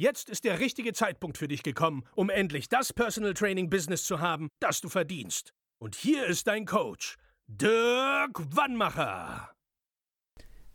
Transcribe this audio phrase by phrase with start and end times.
[0.00, 4.18] Jetzt ist der richtige Zeitpunkt für dich gekommen, um endlich das Personal Training Business zu
[4.18, 5.52] haben, das du verdienst.
[5.78, 9.50] Und hier ist dein Coach, Dirk Wannmacher.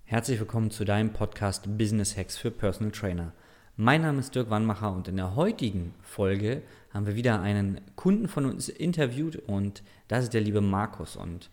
[0.03, 3.33] Herzlich willkommen zu deinem Podcast Business Hacks für Personal Trainer.
[3.75, 6.61] Mein Name ist Dirk Wannmacher und in der heutigen Folge
[6.93, 11.15] haben wir wieder einen Kunden von uns interviewt und das ist der liebe Markus.
[11.15, 11.49] Und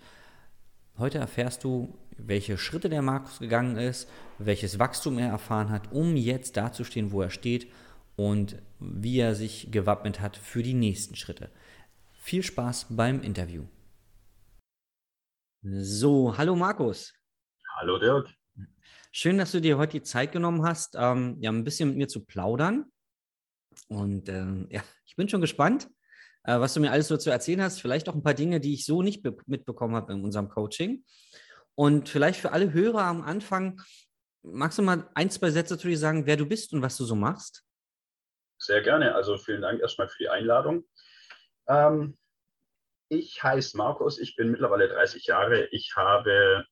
[0.99, 4.09] heute erfährst du, welche Schritte der Markus gegangen ist,
[4.39, 7.71] welches Wachstum er erfahren hat, um jetzt dazustehen, wo er steht
[8.17, 11.51] und wie er sich gewappnet hat für die nächsten Schritte.
[12.13, 13.65] Viel Spaß beim Interview.
[15.63, 17.15] So, hallo Markus.
[17.77, 18.29] Hallo Dirk.
[19.13, 22.09] Schön, dass du dir heute die Zeit genommen hast, ähm, ja, ein bisschen mit mir
[22.09, 22.87] zu plaudern.
[23.89, 25.89] Und ähm, ja, ich bin schon gespannt,
[26.45, 27.81] äh, was du mir alles so zu erzählen hast.
[27.81, 31.05] Vielleicht auch ein paar Dinge, die ich so nicht mitbekommen habe in unserem Coaching.
[31.75, 33.81] Und vielleicht für alle Hörer am Anfang,
[34.43, 37.05] magst du mal ein, zwei Sätze zu dir sagen, wer du bist und was du
[37.05, 37.65] so machst?
[38.59, 39.15] Sehr gerne.
[39.15, 40.85] Also vielen Dank erstmal für die Einladung.
[41.67, 42.17] Ähm,
[43.09, 45.67] ich heiße Markus, ich bin mittlerweile 30 Jahre.
[45.67, 46.65] Ich habe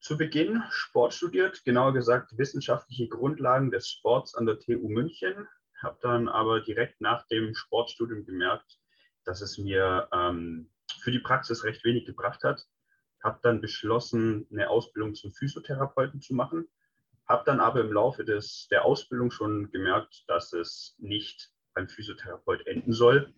[0.00, 5.46] zu Beginn Sport studiert, genauer gesagt wissenschaftliche Grundlagen des Sports an der TU München.
[5.82, 8.78] Habe dann aber direkt nach dem Sportstudium gemerkt,
[9.24, 12.66] dass es mir ähm, für die Praxis recht wenig gebracht hat
[13.22, 16.68] habe dann beschlossen, eine Ausbildung zum Physiotherapeuten zu machen,
[17.28, 22.66] habe dann aber im Laufe des, der Ausbildung schon gemerkt, dass es nicht beim Physiotherapeut
[22.66, 23.32] enden soll.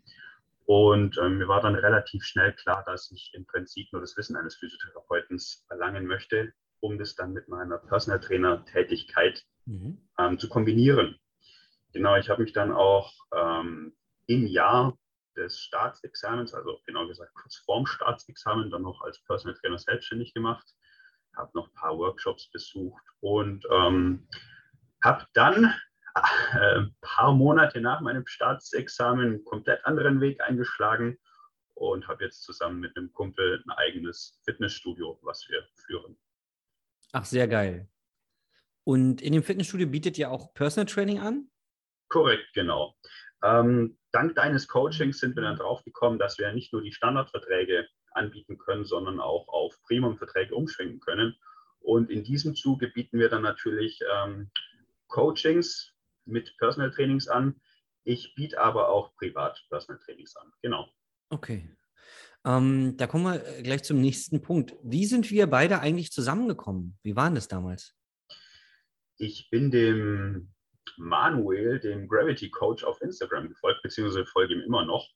[0.64, 4.36] Und ähm, mir war dann relativ schnell klar, dass ich im Prinzip nur das Wissen
[4.36, 9.98] eines Physiotherapeuten erlangen möchte, um das dann mit meiner Personal Trainer Tätigkeit mhm.
[10.18, 11.18] ähm, zu kombinieren.
[11.92, 13.94] Genau, ich habe mich dann auch ähm,
[14.26, 14.96] im Jahr
[15.36, 20.66] des Staatsexamens, also genau gesagt kurz vorm Staatsexamen, dann noch als Personal Trainer selbstständig gemacht,
[21.36, 24.28] habe noch ein paar Workshops besucht und ähm,
[25.02, 25.74] habe dann
[26.14, 31.18] äh, ein paar Monate nach meinem Staatsexamen einen komplett anderen Weg eingeschlagen
[31.74, 36.18] und habe jetzt zusammen mit einem Kumpel ein eigenes Fitnessstudio, was wir führen.
[37.12, 37.88] Ach, sehr geil.
[38.84, 41.48] Und in dem Fitnessstudio bietet ihr auch Personal Training an?
[42.08, 42.96] Korrekt, genau.
[43.42, 47.88] Ähm, dank deines Coachings sind wir dann drauf gekommen, dass wir nicht nur die Standardverträge
[48.12, 51.34] anbieten können, sondern auch auf Premium-Verträge umschwenken können.
[51.80, 54.50] Und in diesem Zuge bieten wir dann natürlich ähm,
[55.08, 55.92] Coachings
[56.24, 57.60] mit Personal Trainings an.
[58.04, 60.52] Ich biete aber auch privat Personal Trainings an.
[60.62, 60.88] Genau.
[61.30, 61.68] Okay.
[62.44, 64.74] Ähm, da kommen wir äh, gleich zum nächsten Punkt.
[64.82, 66.98] Wie sind wir beide eigentlich zusammengekommen?
[67.02, 67.94] Wie waren das damals?
[69.16, 70.51] Ich bin dem
[70.96, 75.08] Manuel, dem Gravity Coach, auf Instagram gefolgt, beziehungsweise folge ihm immer noch.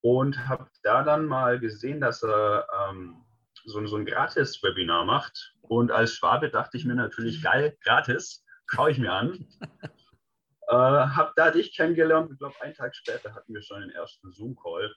[0.00, 3.24] Und habe da dann mal gesehen, dass er ähm,
[3.64, 5.54] so, so ein Gratis-Webinar macht.
[5.62, 9.46] Und als Schwabe dachte ich mir natürlich, geil, gratis, schaue ich mir an.
[10.68, 12.30] äh, habe da dich kennengelernt.
[12.32, 14.94] Ich glaube, einen Tag später hatten wir schon den ersten Zoom-Call.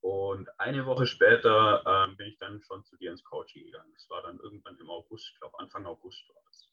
[0.00, 3.92] Und eine Woche später äh, bin ich dann schon zu dir ins Coaching gegangen.
[3.92, 6.69] Das war dann irgendwann im August, ich glaube Anfang August war das.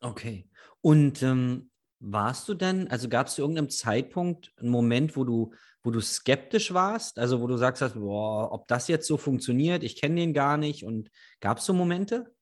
[0.00, 0.48] Okay.
[0.80, 5.54] Und ähm, warst du denn, also gab es zu irgendeinem Zeitpunkt einen Moment, wo du,
[5.82, 7.18] wo du skeptisch warst?
[7.18, 10.84] Also wo du sagst, boah, ob das jetzt so funktioniert, ich kenne den gar nicht.
[10.84, 12.34] Und gab es so Momente?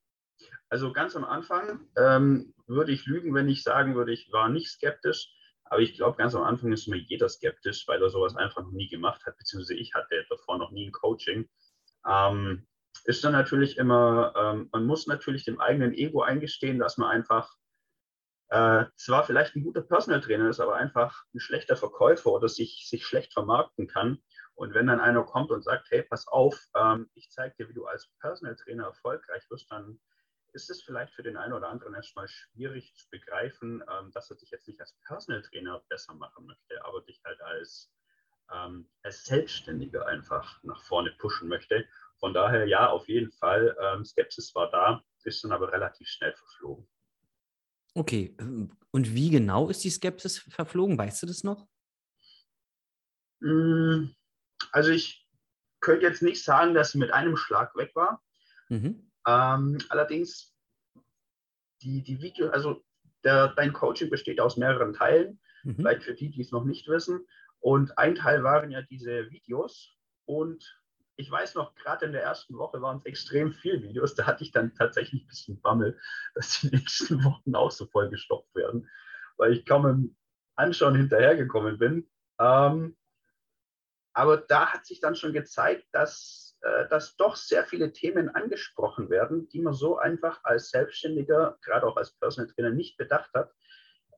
[0.68, 4.68] Also ganz am Anfang ähm, würde ich lügen, wenn ich sagen würde, ich war nicht
[4.68, 5.30] skeptisch.
[5.64, 8.72] Aber ich glaube, ganz am Anfang ist immer jeder skeptisch, weil er sowas einfach noch
[8.72, 11.48] nie gemacht hat, beziehungsweise ich hatte davor noch nie ein Coaching.
[12.06, 12.66] Ähm,
[13.04, 17.54] ist dann natürlich immer, ähm, man muss natürlich dem eigenen Ego eingestehen, dass man einfach
[18.48, 22.86] äh, zwar vielleicht ein guter Personal Trainer ist, aber einfach ein schlechter Verkäufer oder sich,
[22.88, 24.22] sich schlecht vermarkten kann.
[24.54, 27.74] Und wenn dann einer kommt und sagt, hey, pass auf, ähm, ich zeige dir, wie
[27.74, 29.98] du als Personal Trainer erfolgreich wirst, dann
[30.52, 34.36] ist es vielleicht für den einen oder anderen erstmal schwierig zu begreifen, ähm, dass er
[34.36, 37.92] dich jetzt nicht als Personal Trainer besser machen möchte, aber dich halt als,
[38.52, 41.88] ähm, als Selbstständiger einfach nach vorne pushen möchte.
[42.20, 43.76] Von daher ja, auf jeden Fall.
[43.80, 46.88] Ähm, Skepsis war da, ist dann aber relativ schnell verflogen.
[47.94, 48.36] Okay,
[48.90, 50.98] und wie genau ist die Skepsis verflogen?
[50.98, 51.68] Weißt du das noch?
[53.40, 54.14] Hm,
[54.72, 55.28] also ich
[55.80, 58.22] könnte jetzt nicht sagen, dass sie mit einem Schlag weg war.
[58.68, 59.12] Mhm.
[59.26, 60.54] Ähm, allerdings
[61.82, 62.82] die, die Video, also
[63.22, 65.76] der, dein Coaching besteht aus mehreren Teilen, mhm.
[65.76, 67.26] vielleicht für die, die es noch nicht wissen.
[67.60, 69.94] Und ein Teil waren ja diese Videos.
[70.26, 70.64] Und
[71.16, 74.14] ich weiß noch, gerade in der ersten Woche waren es extrem viele Videos.
[74.14, 75.98] Da hatte ich dann tatsächlich ein bisschen Bammel,
[76.34, 78.88] dass die nächsten Wochen auch so vollgestopft werden,
[79.36, 80.16] weil ich kaum im
[80.56, 82.08] Anschauen hinterhergekommen bin.
[82.38, 82.96] Ähm,
[84.12, 89.10] aber da hat sich dann schon gezeigt, dass, äh, dass doch sehr viele Themen angesprochen
[89.10, 93.52] werden, die man so einfach als Selbstständiger, gerade auch als Personal Trainer, nicht bedacht hat.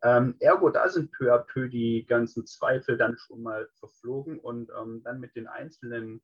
[0.03, 4.71] Ähm, ergo, da sind peu à peu die ganzen Zweifel dann schon mal verflogen und
[4.79, 6.23] ähm, dann mit den einzelnen,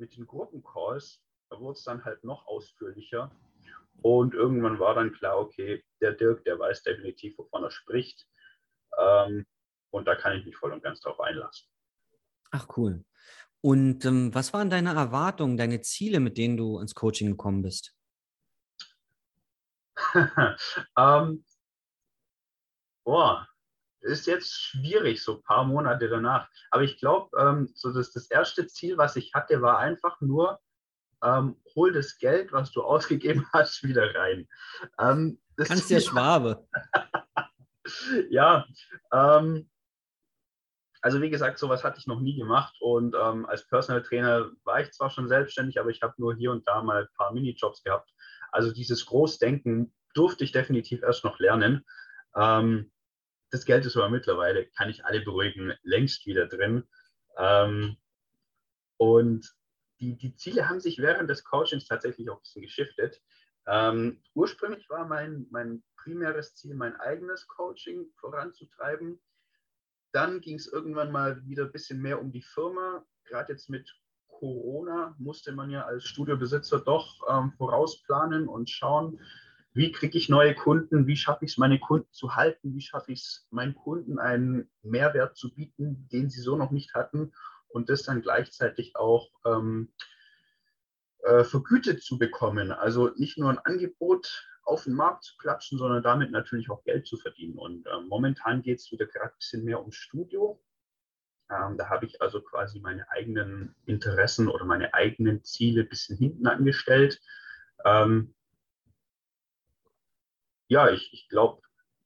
[0.00, 3.30] mit den Gruppencalls, da wurde es dann halt noch ausführlicher.
[4.02, 8.26] Und irgendwann war dann klar, okay, der Dirk, der weiß definitiv, wovon er spricht.
[8.98, 9.46] Ähm,
[9.90, 11.68] und da kann ich mich voll und ganz drauf einlassen.
[12.50, 13.04] Ach, cool.
[13.60, 17.94] Und ähm, was waren deine Erwartungen, deine Ziele, mit denen du ins Coaching gekommen bist?
[20.96, 21.44] ähm,
[23.04, 23.46] boah,
[24.00, 26.48] ist jetzt schwierig, so ein paar Monate danach.
[26.70, 30.60] Aber ich glaube, ähm, so das, das erste Ziel, was ich hatte, war einfach nur,
[31.22, 34.48] ähm, hol das Geld, was du ausgegeben hast, wieder rein.
[34.98, 36.66] Ähm, Kannst ja Schwabe.
[38.30, 38.66] ja,
[39.12, 39.68] ähm,
[41.02, 44.80] also wie gesagt, sowas hatte ich noch nie gemacht und ähm, als Personal Trainer war
[44.80, 47.82] ich zwar schon selbstständig, aber ich habe nur hier und da mal ein paar Minijobs
[47.82, 48.10] gehabt.
[48.52, 51.84] Also dieses Großdenken durfte ich definitiv erst noch lernen.
[52.36, 52.90] Ähm,
[53.50, 56.88] das Geld ist aber mittlerweile, kann ich alle beruhigen, längst wieder drin.
[57.36, 57.96] Ähm,
[58.96, 59.46] und
[60.00, 63.20] die, die Ziele haben sich während des Coachings tatsächlich auch ein bisschen geschiftet.
[63.66, 69.20] Ähm, ursprünglich war mein, mein primäres Ziel, mein eigenes Coaching voranzutreiben.
[70.12, 73.04] Dann ging es irgendwann mal wieder ein bisschen mehr um die Firma.
[73.24, 73.88] Gerade jetzt mit
[74.28, 79.20] Corona musste man ja als Studiobesitzer doch ähm, vorausplanen und schauen,
[79.72, 83.12] wie kriege ich neue Kunden, wie schaffe ich es, meine Kunden zu halten, wie schaffe
[83.12, 87.32] ich es, meinen Kunden einen Mehrwert zu bieten, den sie so noch nicht hatten
[87.68, 89.92] und das dann gleichzeitig auch ähm,
[91.22, 92.72] äh, vergütet zu bekommen.
[92.72, 97.06] Also nicht nur ein Angebot auf den Markt zu klatschen, sondern damit natürlich auch Geld
[97.06, 97.58] zu verdienen.
[97.58, 100.60] Und äh, momentan geht es wieder gerade ein bisschen mehr ums Studio.
[101.50, 106.16] Ähm, da habe ich also quasi meine eigenen Interessen oder meine eigenen Ziele ein bisschen
[106.16, 107.20] hinten angestellt.
[107.84, 108.34] Ähm,
[110.70, 111.60] ja, ich, ich glaube,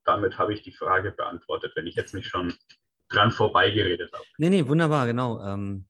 [0.05, 2.53] damit habe ich die Frage beantwortet, wenn ich jetzt nicht schon
[3.11, 4.25] dran vorbeigeredet habe.
[4.39, 5.41] Nee, nee, wunderbar, genau.
[5.45, 5.87] Ähm,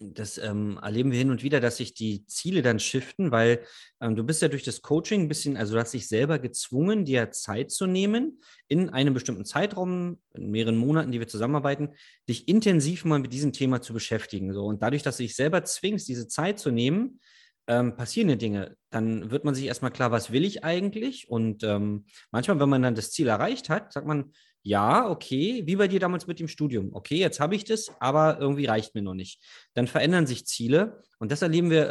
[0.00, 3.64] das ähm, erleben wir hin und wieder, dass sich die Ziele dann shiften, weil
[4.00, 7.04] ähm, du bist ja durch das Coaching ein bisschen, also du hast dich selber gezwungen,
[7.04, 11.90] dir Zeit zu nehmen, in einem bestimmten Zeitraum, in mehreren Monaten, die wir zusammenarbeiten,
[12.28, 14.52] dich intensiv mal mit diesem Thema zu beschäftigen.
[14.52, 14.64] So.
[14.64, 17.20] Und dadurch, dass du dich selber zwingst, diese Zeit zu nehmen,
[17.66, 18.76] ähm, passieren ja Dinge.
[18.90, 21.28] Dann wird man sich erstmal klar, was will ich eigentlich?
[21.28, 24.32] Und ähm, manchmal, wenn man dann das Ziel erreicht hat, sagt man,
[24.62, 26.94] ja, okay, wie bei dir damals mit dem Studium.
[26.94, 29.42] Okay, jetzt habe ich das, aber irgendwie reicht mir noch nicht.
[29.74, 31.90] Dann verändern sich Ziele und das erleben wir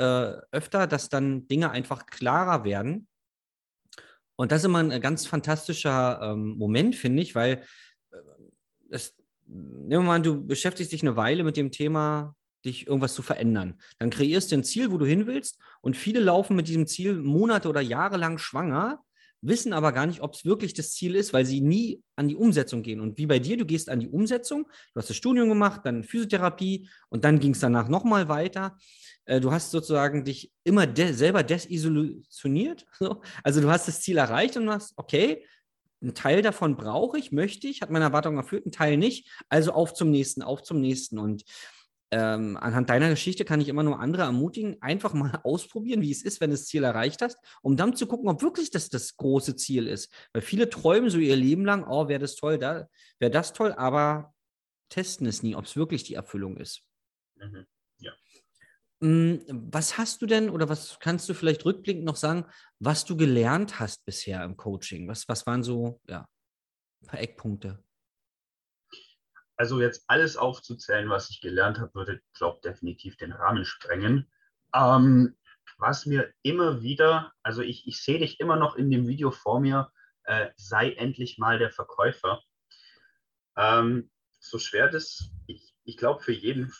[0.52, 3.08] äh, öfter, dass dann Dinge einfach klarer werden.
[4.36, 7.64] Und das ist immer ein ganz fantastischer ähm, Moment, finde ich, weil
[8.12, 8.18] äh,
[8.90, 9.16] das,
[9.46, 12.36] nehmen wir mal an, du beschäftigst dich eine Weile mit dem Thema,
[12.66, 13.80] dich irgendwas zu verändern.
[14.00, 17.16] Dann kreierst du ein Ziel, wo du hin willst und viele laufen mit diesem Ziel
[17.16, 19.04] Monate oder Jahre lang schwanger
[19.44, 22.36] wissen aber gar nicht, ob es wirklich das Ziel ist, weil sie nie an die
[22.36, 23.00] Umsetzung gehen.
[23.00, 26.04] Und wie bei dir, du gehst an die Umsetzung, du hast das Studium gemacht, dann
[26.04, 28.78] Physiotherapie und dann ging es danach nochmal weiter.
[29.26, 32.86] Äh, du hast sozusagen dich immer de selber desillusioniert.
[33.00, 33.22] So.
[33.44, 35.46] Also du hast das Ziel erreicht und hast, okay,
[36.02, 39.30] ein Teil davon brauche ich, möchte ich, hat meine Erwartung erfüllt, ein Teil nicht.
[39.50, 41.18] Also auf zum nächsten, auf zum nächsten.
[41.18, 41.44] Und
[42.16, 46.22] ähm, anhand deiner Geschichte kann ich immer nur andere ermutigen, einfach mal ausprobieren, wie es
[46.22, 49.18] ist, wenn du das Ziel erreicht hast, um dann zu gucken, ob wirklich das das
[49.18, 50.14] große Ziel ist.
[50.32, 53.74] Weil viele träumen so ihr Leben lang, oh, wäre das toll, da wäre das toll,
[53.74, 54.34] aber
[54.90, 56.84] testen es nie, ob es wirklich die Erfüllung ist.
[57.38, 57.66] Mhm.
[57.98, 58.12] Ja.
[59.00, 62.46] Mm, was hast du denn oder was kannst du vielleicht rückblickend noch sagen,
[62.78, 65.08] was du gelernt hast bisher im Coaching?
[65.08, 66.28] Was, was waren so ja,
[67.02, 67.84] ein paar Eckpunkte?
[69.64, 74.30] Also jetzt alles aufzuzählen, was ich gelernt habe, würde, glaube ich, definitiv den Rahmen sprengen.
[74.76, 75.38] Ähm,
[75.78, 79.62] was mir immer wieder, also ich, ich sehe dich immer noch in dem Video vor
[79.62, 79.90] mir,
[80.26, 82.42] äh, sei endlich mal der Verkäufer.
[83.56, 86.74] Ähm, so schwer das, ich, ich glaube, für jeden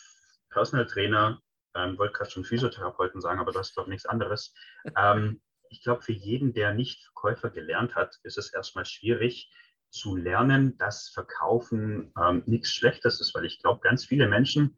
[0.50, 1.42] Personal Trainer,
[1.76, 4.54] ähm, wollte gerade schon Physiotherapeuten sagen, aber das ist doch nichts anderes.
[4.98, 9.50] Ähm, ich glaube, für jeden, der nicht Verkäufer gelernt hat, ist es erstmal schwierig,
[9.94, 14.78] zu lernen, dass Verkaufen ähm, nichts Schlechtes ist, weil ich glaube, ganz viele Menschen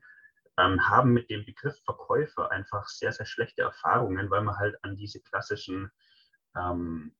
[0.58, 4.98] ähm, haben mit dem Begriff Verkäufer einfach sehr, sehr schlechte Erfahrungen, weil man halt an
[4.98, 5.90] diese klassischen
[6.56, 7.16] ähm,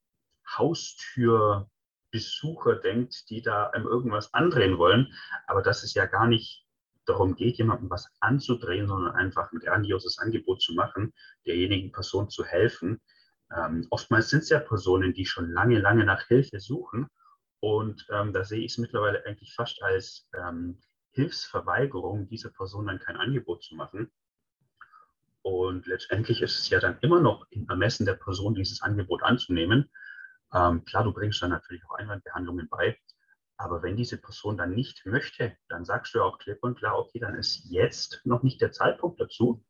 [0.46, 1.70] haustür
[2.12, 5.14] Besucher denkt, die da einem irgendwas andrehen wollen.
[5.48, 6.66] Aber dass es ja gar nicht
[7.06, 11.14] darum geht, jemandem was anzudrehen, sondern einfach ein grandioses Angebot zu machen,
[11.46, 13.00] derjenigen Person zu helfen.
[13.56, 17.10] Ähm, oftmals sind es ja Personen, die schon lange, lange nach Hilfe suchen.
[17.66, 20.80] Und ähm, da sehe ich es mittlerweile eigentlich fast als ähm,
[21.14, 24.12] Hilfsverweigerung, dieser Person dann kein Angebot zu machen.
[25.42, 29.90] Und letztendlich ist es ja dann immer noch im Ermessen der Person, dieses Angebot anzunehmen.
[30.54, 33.00] Ähm, klar, du bringst dann natürlich auch Einwandbehandlungen bei.
[33.58, 37.18] Aber wenn diese Person dann nicht möchte, dann sagst du auch klipp und klar, okay,
[37.18, 39.66] dann ist jetzt noch nicht der Zeitpunkt dazu.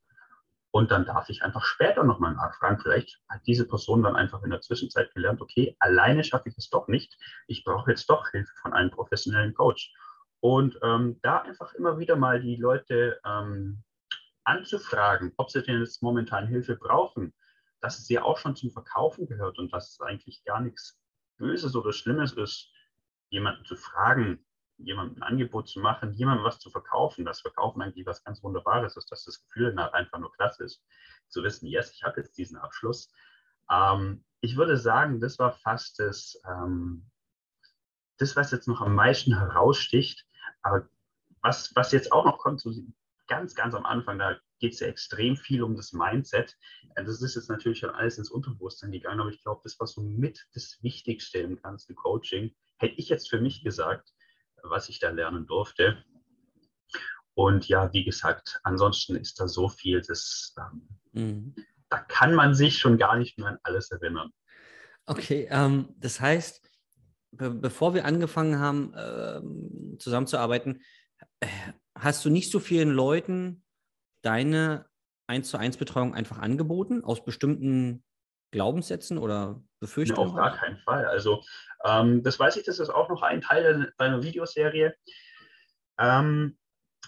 [0.75, 2.81] Und dann darf ich einfach später nochmal nachfragen.
[2.81, 6.69] Vielleicht hat diese Person dann einfach in der Zwischenzeit gelernt, okay, alleine schaffe ich es
[6.69, 7.17] doch nicht.
[7.47, 9.93] Ich brauche jetzt doch Hilfe von einem professionellen Coach.
[10.41, 13.85] Und ähm, da einfach immer wieder mal die Leute ähm,
[14.43, 17.33] anzufragen, ob sie denn jetzt momentan Hilfe brauchen,
[17.79, 20.99] dass es ja auch schon zum Verkaufen gehört und dass es eigentlich gar nichts
[21.37, 22.69] Böses oder Schlimmes ist,
[23.29, 24.44] jemanden zu fragen,
[24.77, 27.25] jemandem ein Angebot zu machen, jemandem was zu verkaufen.
[27.25, 30.83] Das Verkaufen eigentlich was ganz Wunderbares ist, dass das Gefühl danach einfach nur klasse ist,
[31.27, 33.11] zu wissen, yes, ich habe jetzt diesen Abschluss.
[33.71, 37.09] Ähm, ich würde sagen, das war fast das, ähm,
[38.17, 40.25] das, was jetzt noch am meisten heraussticht.
[40.61, 40.87] Aber
[41.41, 42.71] was, was jetzt auch noch kommt, so
[43.27, 46.57] ganz, ganz am Anfang, da geht es ja extrem viel um das Mindset.
[46.95, 50.01] Das ist jetzt natürlich schon alles ins Unterbewusstsein gegangen, aber ich glaube, das war so
[50.01, 54.13] mit das Wichtigste im ganzen Coaching, hätte ich jetzt für mich gesagt,
[54.69, 56.03] was ich da lernen durfte.
[57.33, 61.55] Und ja, wie gesagt, ansonsten ist da so viel, das, ähm, mhm.
[61.89, 64.31] da kann man sich schon gar nicht mehr an alles erinnern.
[65.05, 66.69] Okay, ähm, das heißt,
[67.31, 70.81] be bevor wir angefangen haben, äh, zusammenzuarbeiten,
[71.41, 71.47] äh,
[71.93, 73.65] hast du nicht so vielen Leuten
[74.21, 74.85] deine
[75.27, 78.04] 1 zu 1 Betreuung einfach angeboten, aus bestimmten
[78.55, 80.29] Glaubenssätzen oder Befürchtungen?
[80.29, 81.05] auf gar keinen Fall.
[81.05, 81.43] Also
[81.83, 84.95] ähm, das weiß ich, das ist auch noch ein Teil deiner Videoserie.
[85.99, 86.57] Ähm,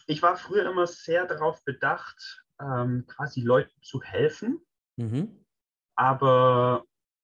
[0.08, 4.60] ich war früher immer sehr darauf bedacht, ähm, quasi Leuten zu helfen.
[4.98, 5.46] Mhm.
[5.96, 6.84] Aber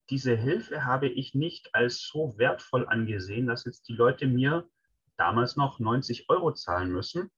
[0.10, 4.70] diese Hilfe habe ich nicht als so wertvoll angesehen, dass jetzt die Leute mir
[5.18, 7.30] damals noch 90 Euro zahlen müssen,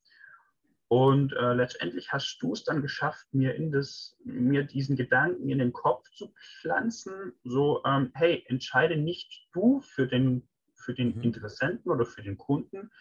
[0.87, 5.57] und äh, letztendlich hast du es dann geschafft, mir, in das, mir diesen Gedanken in
[5.57, 11.23] den Kopf zu pflanzen, so, ähm, hey, entscheide nicht du für den, für den mhm.
[11.23, 12.91] Interessenten oder für den Kunden,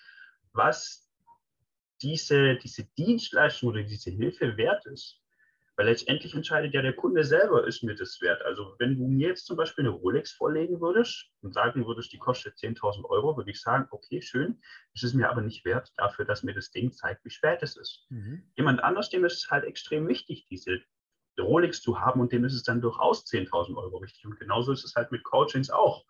[0.52, 1.10] was
[2.00, 5.20] diese, diese Dienstleistung oder diese Hilfe wert ist.
[5.76, 8.42] Weil letztendlich entscheidet ja der Kunde selber, ist mir das wert.
[8.42, 12.18] Also wenn du mir jetzt zum Beispiel eine Rolex vorlegen würdest und sagen würdest, die
[12.18, 14.60] kostet 10.000 Euro, würde ich sagen, okay, schön,
[14.92, 17.76] das ist mir aber nicht wert dafür, dass mir das Ding zeigt, wie spät es
[17.76, 18.06] ist.
[18.10, 18.44] Mhm.
[18.56, 20.80] Jemand anders, dem ist es halt extrem wichtig, diese
[21.40, 24.24] Rolex zu haben und dem ist es dann durchaus 10.000 Euro wichtig.
[24.26, 26.04] Und genauso ist es halt mit Coachings auch.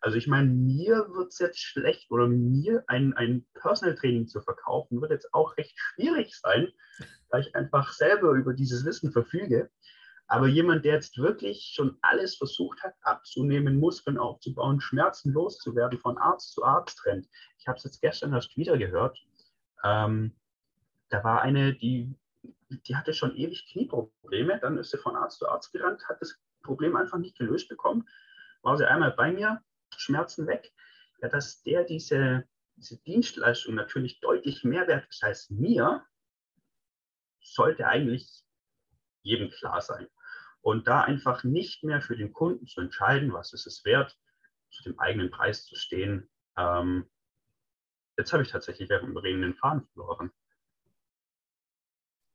[0.00, 4.40] Also ich meine, mir wird es jetzt schlecht oder mir ein, ein Personal Training zu
[4.40, 6.68] verkaufen, wird jetzt auch recht schwierig sein,
[7.28, 9.70] weil ich einfach selber über dieses Wissen verfüge.
[10.26, 16.18] Aber jemand, der jetzt wirklich schon alles versucht hat, abzunehmen, Muskeln aufzubauen, Schmerzen loszuwerden, von
[16.18, 17.28] Arzt zu Arzt rennt.
[17.58, 19.18] Ich habe es jetzt gestern erst wieder gehört.
[19.82, 20.32] Ähm,
[21.08, 22.14] da war eine, die,
[22.70, 24.60] die hatte schon ewig Knieprobleme.
[24.60, 28.08] Dann ist sie von Arzt zu Arzt gerannt, hat das Problem einfach nicht gelöst bekommen.
[28.62, 29.60] War sie einmal bei mir,
[29.96, 30.72] Schmerzen weg.
[31.20, 32.44] Ja, dass der diese,
[32.76, 36.04] diese Dienstleistung natürlich deutlich mehr wert ist als mir,
[37.40, 38.42] sollte eigentlich
[39.22, 40.08] jedem klar sein.
[40.62, 44.18] Und da einfach nicht mehr für den Kunden zu entscheiden, was ist es wert,
[44.70, 46.28] zu dem eigenen Preis zu stehen.
[46.56, 47.10] Ähm,
[48.16, 50.30] jetzt habe ich tatsächlich während dem Reden den Faden verloren.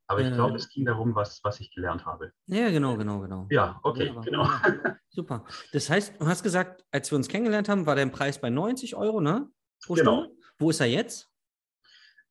[0.07, 2.31] Aber ich glaube, es ging darum, was, was ich gelernt habe.
[2.45, 3.47] Ja, genau, genau, genau.
[3.49, 4.43] Ja, okay, ja, genau.
[4.43, 5.45] Ja, super.
[5.73, 8.95] Das heißt, du hast gesagt, als wir uns kennengelernt haben, war dein Preis bei 90
[8.95, 9.49] Euro, ne?
[9.83, 10.23] Pro genau.
[10.23, 10.35] Stunde.
[10.59, 11.29] Wo ist er jetzt?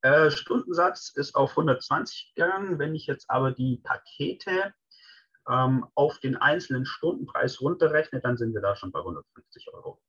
[0.02, 2.78] Äh, Stundensatz ist auf 120 gegangen.
[2.78, 4.72] Wenn ich jetzt aber die Pakete
[5.48, 10.00] ähm, auf den einzelnen Stundenpreis runterrechne, dann sind wir da schon bei 150 Euro.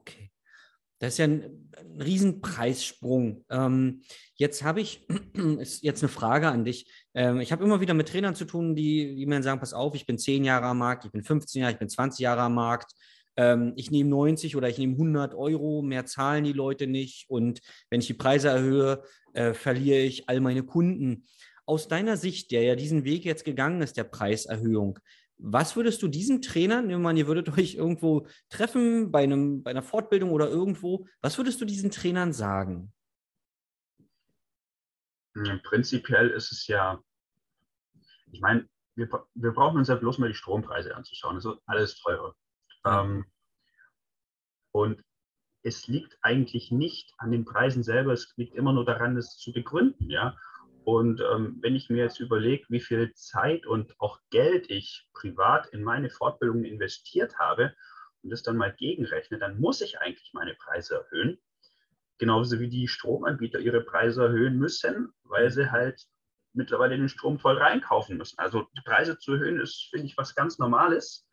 [0.00, 0.30] Okay.
[1.00, 3.44] Das ist ja ein, ein Riesenpreissprung.
[3.50, 4.02] Ähm,
[4.34, 5.08] jetzt habe ich
[5.58, 6.90] ist jetzt eine Frage an dich.
[7.14, 9.94] Ähm, ich habe immer wieder mit Trainern zu tun, die, die mir sagen, pass auf,
[9.94, 12.54] ich bin 10 Jahre am Markt, ich bin 15 Jahre, ich bin 20 Jahre am
[12.54, 12.92] Markt.
[13.36, 17.30] Ähm, ich nehme 90 oder ich nehme 100 Euro, mehr zahlen die Leute nicht.
[17.30, 19.02] Und wenn ich die Preise erhöhe,
[19.32, 21.24] äh, verliere ich all meine Kunden.
[21.64, 24.98] Aus deiner Sicht, der ja diesen Weg jetzt gegangen ist, der Preiserhöhung,
[25.42, 29.62] was würdest du diesen Trainern, nehmen wir an, ihr würdet euch irgendwo treffen, bei, einem,
[29.62, 32.92] bei einer Fortbildung oder irgendwo, was würdest du diesen Trainern sagen?
[35.62, 37.00] Prinzipiell ist es ja,
[38.32, 41.36] ich meine, wir, wir brauchen uns ja bloß mal die Strompreise anzuschauen.
[41.36, 42.34] Das ist alles teurer.
[42.84, 43.02] Ja.
[43.02, 43.24] Ähm,
[44.72, 45.02] und
[45.62, 49.52] es liegt eigentlich nicht an den Preisen selber, es liegt immer nur daran, es zu
[49.52, 50.36] begründen, ja.
[50.90, 55.68] Und ähm, wenn ich mir jetzt überlege, wie viel Zeit und auch Geld ich privat
[55.68, 57.76] in meine Fortbildung investiert habe
[58.22, 61.38] und das dann mal gegenrechne, dann muss ich eigentlich meine Preise erhöhen.
[62.18, 66.08] Genauso wie die Stromanbieter ihre Preise erhöhen müssen, weil sie halt
[66.54, 68.40] mittlerweile den Strom voll reinkaufen müssen.
[68.40, 71.24] Also die Preise zu erhöhen ist, finde ich, was ganz Normales.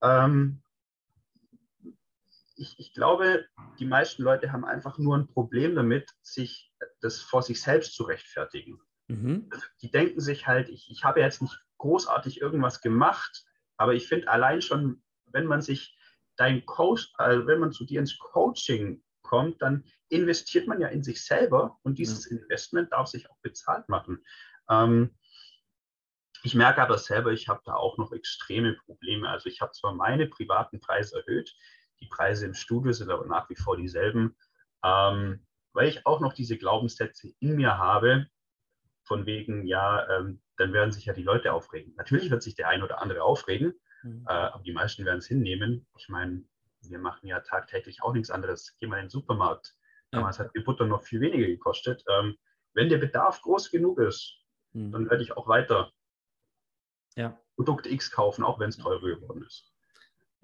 [0.00, 0.62] Ähm,
[2.54, 3.46] ich, ich, glaube,
[3.80, 6.70] die meisten Leute haben einfach nur ein Problem damit, sich
[7.04, 8.80] das vor sich selbst zu rechtfertigen.
[9.08, 9.50] Mhm.
[9.82, 13.44] Die denken sich halt, ich, ich habe jetzt nicht großartig irgendwas gemacht,
[13.76, 15.98] aber ich finde allein schon, wenn man sich
[16.36, 21.02] dein Coach, also wenn man zu dir ins Coaching kommt, dann investiert man ja in
[21.02, 22.38] sich selber und dieses ja.
[22.38, 24.24] Investment darf sich auch bezahlt machen.
[24.68, 25.16] Ähm,
[26.42, 29.28] ich merke aber selber, ich habe da auch noch extreme Probleme.
[29.28, 31.54] Also ich habe zwar meine privaten Preise erhöht,
[32.00, 34.36] die Preise im Studio sind aber nach wie vor dieselben,
[34.82, 38.26] ähm, weil ich auch noch diese Glaubenssätze in mir habe,
[39.02, 41.94] von wegen, ja, ähm, dann werden sich ja die Leute aufregen.
[41.96, 44.24] Natürlich wird sich der ein oder andere aufregen, mhm.
[44.26, 45.86] äh, aber die meisten werden es hinnehmen.
[45.98, 46.44] Ich meine,
[46.80, 48.76] wir machen ja tagtäglich auch nichts anderes.
[48.80, 49.74] Geh mal in den Supermarkt.
[50.10, 50.44] Damals ja.
[50.44, 52.02] hat die Butter noch viel weniger gekostet.
[52.08, 52.36] Ähm,
[52.72, 54.38] wenn der Bedarf groß genug ist,
[54.72, 54.92] mhm.
[54.92, 55.92] dann werde ich auch weiter
[57.16, 57.38] ja.
[57.56, 59.73] Produkt X kaufen, auch wenn es teurer geworden ist.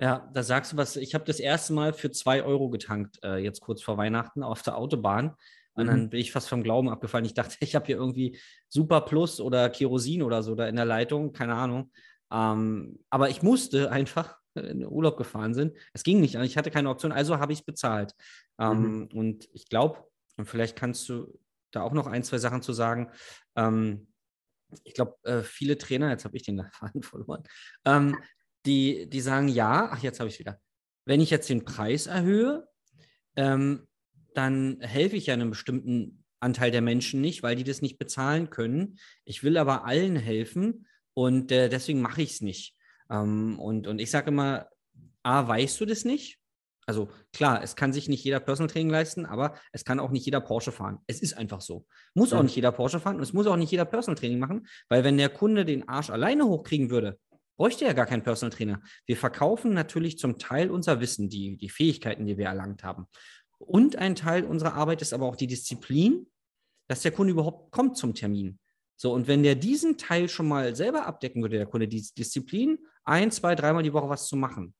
[0.00, 0.96] Ja, da sagst du was.
[0.96, 4.62] Ich habe das erste Mal für zwei Euro getankt, äh, jetzt kurz vor Weihnachten auf
[4.62, 5.34] der Autobahn.
[5.74, 5.88] Und mhm.
[5.88, 7.26] dann bin ich fast vom Glauben abgefallen.
[7.26, 8.38] Ich dachte, ich habe hier irgendwie
[8.68, 11.92] Super Plus oder Kerosin oder so da in der Leitung, keine Ahnung.
[12.32, 15.76] Ähm, aber ich musste einfach in Urlaub gefahren sind.
[15.92, 18.14] Es ging nicht, ich hatte keine Option, also habe ich es bezahlt.
[18.58, 19.08] Ähm, mhm.
[19.12, 20.04] Und ich glaube,
[20.36, 21.38] und vielleicht kannst du
[21.72, 23.10] da auch noch ein, zwei Sachen zu sagen.
[23.54, 24.08] Ähm,
[24.84, 27.42] ich glaube, äh, viele Trainer, jetzt habe ich den Faden verloren,
[27.84, 28.16] ähm,
[28.66, 30.60] die, die sagen, ja, ach, jetzt habe ich es wieder.
[31.04, 32.68] Wenn ich jetzt den Preis erhöhe,
[33.36, 33.86] ähm,
[34.34, 38.50] dann helfe ich ja einem bestimmten Anteil der Menschen nicht, weil die das nicht bezahlen
[38.50, 38.98] können.
[39.24, 42.76] Ich will aber allen helfen und äh, deswegen mache ich es nicht.
[43.10, 44.68] Ähm, und, und ich sage immer,
[45.22, 46.38] A, weißt du das nicht?
[46.86, 50.24] Also klar, es kann sich nicht jeder Personal Training leisten, aber es kann auch nicht
[50.24, 50.98] jeder Porsche fahren.
[51.06, 51.86] Es ist einfach so.
[52.14, 54.66] Muss auch nicht jeder Porsche fahren und es muss auch nicht jeder Personal Training machen,
[54.88, 57.18] weil wenn der Kunde den Arsch alleine hochkriegen würde,
[57.60, 58.80] bräuchte er gar keinen Personal Trainer.
[59.04, 63.06] Wir verkaufen natürlich zum Teil unser Wissen, die, die Fähigkeiten, die wir erlangt haben.
[63.58, 66.26] Und ein Teil unserer Arbeit ist aber auch die Disziplin,
[66.88, 68.58] dass der Kunde überhaupt kommt zum Termin.
[68.96, 72.78] So, und wenn der diesen Teil schon mal selber abdecken würde, der Kunde, die Disziplin,
[73.04, 74.74] ein, zwei, dreimal die Woche was zu machen,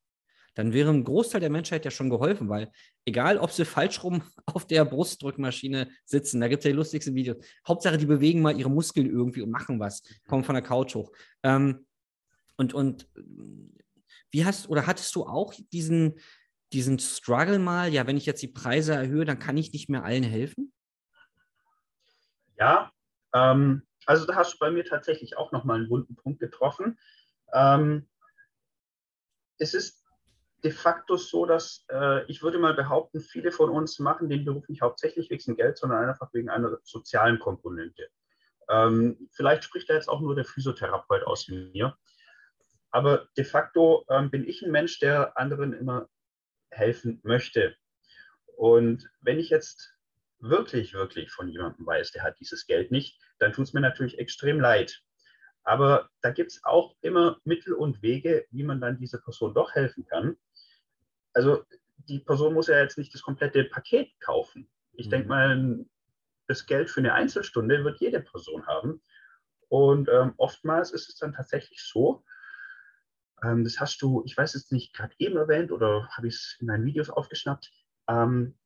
[0.54, 2.72] dann wäre ein Großteil der Menschheit ja schon geholfen, weil
[3.04, 7.14] egal, ob sie falsch rum auf der Brustdrückmaschine sitzen, da gibt es ja die lustigsten
[7.14, 7.44] Videos.
[7.68, 11.12] Hauptsache, die bewegen mal ihre Muskeln irgendwie und machen was, kommen von der Couch hoch.
[11.42, 11.84] Ähm,
[12.60, 13.08] und, und
[14.30, 16.20] wie hast oder hattest du auch diesen,
[16.72, 20.04] diesen Struggle mal, ja, wenn ich jetzt die Preise erhöhe, dann kann ich nicht mehr
[20.04, 20.72] allen helfen?
[22.58, 22.92] Ja,
[23.32, 26.98] ähm, also da hast du bei mir tatsächlich auch nochmal einen wunden Punkt getroffen.
[27.54, 28.06] Ähm,
[29.58, 30.04] es ist
[30.62, 34.68] de facto so, dass äh, ich würde mal behaupten, viele von uns machen den Beruf
[34.68, 38.08] nicht hauptsächlich wegen Geld, sondern einfach wegen einer sozialen Komponente.
[38.68, 41.96] Ähm, vielleicht spricht da jetzt auch nur der Physiotherapeut aus mir.
[42.90, 46.08] Aber de facto ähm, bin ich ein Mensch, der anderen immer
[46.70, 47.76] helfen möchte.
[48.56, 49.96] Und wenn ich jetzt
[50.38, 54.18] wirklich, wirklich von jemandem weiß, der hat dieses Geld nicht, dann tut es mir natürlich
[54.18, 55.02] extrem leid.
[55.62, 59.74] Aber da gibt es auch immer Mittel und Wege, wie man dann dieser Person doch
[59.74, 60.36] helfen kann.
[61.32, 61.64] Also
[62.08, 64.68] die Person muss ja jetzt nicht das komplette Paket kaufen.
[64.92, 65.10] Ich mhm.
[65.10, 65.84] denke mal,
[66.48, 69.00] das Geld für eine Einzelstunde wird jede Person haben.
[69.68, 72.24] Und ähm, oftmals ist es dann tatsächlich so,
[73.42, 76.56] ähm, das hast du, ich weiß jetzt nicht, gerade eben erwähnt oder habe ich es
[76.60, 77.70] in meinen Videos aufgeschnappt.
[78.08, 78.56] Ähm,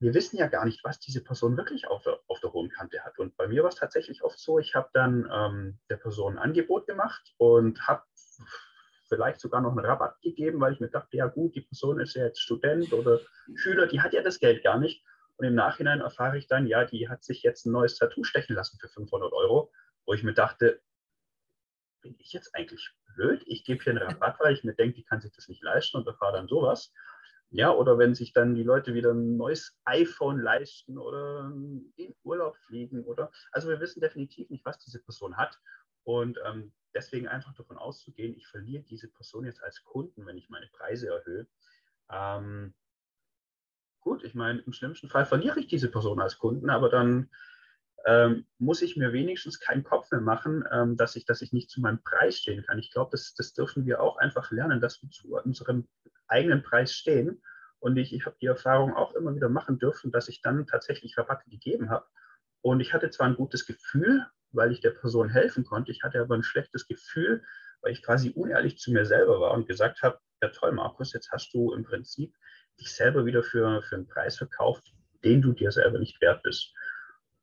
[0.00, 3.04] wir wissen ja gar nicht, was diese Person wirklich auf der, auf der hohen Kante
[3.04, 3.18] hat.
[3.18, 6.50] Und bei mir war es tatsächlich oft so, ich habe dann ähm, der Person ein
[6.50, 8.04] Angebot gemacht und habe
[9.08, 12.14] vielleicht sogar noch einen Rabatt gegeben, weil ich mir dachte, ja gut, die Person ist
[12.14, 13.20] ja jetzt Student oder
[13.54, 15.04] Schüler, die hat ja das Geld gar nicht.
[15.36, 18.54] Und im Nachhinein erfahre ich dann, ja, die hat sich jetzt ein neues Tattoo stechen
[18.54, 19.72] lassen für 500 Euro,
[20.04, 20.80] wo ich mir dachte,
[22.02, 23.42] bin ich jetzt eigentlich blöd?
[23.46, 25.96] Ich gebe hier einen Rabatt, weil ich mir denke, die kann sich das nicht leisten
[25.96, 26.92] und erfahre dann sowas.
[27.50, 31.50] Ja, oder wenn sich dann die Leute wieder ein neues iPhone leisten oder
[31.96, 33.30] in Urlaub fliegen oder.
[33.52, 35.58] Also wir wissen definitiv nicht, was diese Person hat.
[36.04, 40.48] Und ähm, deswegen einfach davon auszugehen, ich verliere diese Person jetzt als Kunden, wenn ich
[40.48, 41.46] meine Preise erhöhe.
[42.10, 42.74] Ähm,
[44.00, 47.30] gut, ich meine, im schlimmsten Fall verliere ich diese Person als Kunden, aber dann
[48.08, 51.68] ähm, muss ich mir wenigstens keinen Kopf mehr machen, ähm, dass, ich, dass ich nicht
[51.68, 52.78] zu meinem Preis stehen kann.
[52.78, 55.86] Ich glaube, das, das dürfen wir auch einfach lernen, dass wir zu unserem
[56.26, 57.42] eigenen Preis stehen
[57.80, 61.18] Und ich, ich habe die Erfahrung auch immer wieder machen dürfen, dass ich dann tatsächlich
[61.18, 62.06] Rabatte gegeben habe.
[62.62, 66.20] Und ich hatte zwar ein gutes Gefühl, weil ich der Person helfen konnte, ich hatte
[66.20, 67.44] aber ein schlechtes Gefühl,
[67.82, 71.30] weil ich quasi unehrlich zu mir selber war und gesagt habe, ja toll, Markus, jetzt
[71.30, 72.34] hast du im Prinzip
[72.80, 74.94] dich selber wieder für, für einen Preis verkauft,
[75.24, 76.72] den du dir selber nicht wert bist.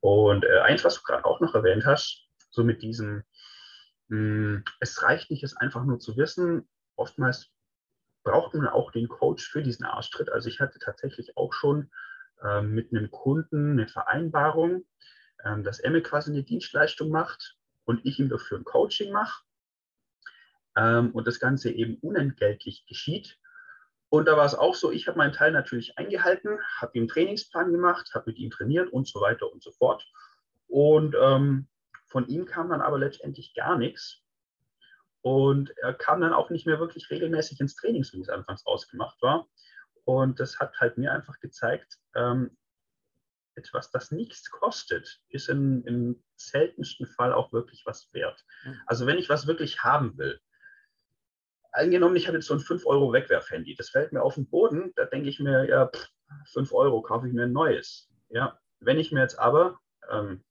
[0.06, 3.24] Und äh, eins, was du gerade auch noch erwähnt hast, so mit diesem,
[4.06, 6.68] mh, hm, es reicht nicht, es einfach nur zu wissen.
[6.94, 7.50] Oftmals
[8.22, 10.30] braucht man auch den Coach für diesen Arschtritt.
[10.30, 11.90] Also ich hatte tatsächlich auch schon
[12.40, 14.86] äh, mit einem Kunden eine Vereinbarung,
[15.38, 19.42] äh, dass er mir quasi eine Dienstleistung macht und ich ihm dafür ein Coaching mache.
[20.76, 23.40] Ähm, und das Ganze eben unentgeltlich geschieht.
[24.16, 27.08] Und da war es auch so, ich habe meinen Teil natürlich eingehalten, habe ihm einen
[27.08, 30.06] Trainingsplan gemacht, habe mit ihm trainiert und so weiter und so fort.
[30.68, 31.68] Und ähm,
[32.06, 34.22] von ihm kam dann aber letztendlich gar nichts.
[35.20, 38.64] Und er kam dann auch nicht mehr wirklich regelmäßig ins Training, so wie es anfangs
[38.64, 39.48] ausgemacht war.
[40.04, 42.56] Und das hat halt mir einfach gezeigt, ähm,
[43.54, 48.44] etwas, das nichts kostet, ist in, im seltensten Fall auch wirklich was wert.
[48.86, 50.40] Also wenn ich was wirklich haben will,
[51.76, 55.28] angenommen, ich habe jetzt so ein 5-Euro-Wegwerf-Handy, das fällt mir auf den Boden, da denke
[55.28, 55.90] ich mir, ja,
[56.52, 58.10] 5 Euro kaufe ich mir ein neues.
[58.28, 59.78] Ja, wenn ich mir jetzt aber,
[60.10, 60.42] ähm,